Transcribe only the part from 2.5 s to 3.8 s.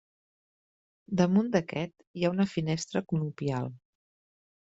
finestra conopial.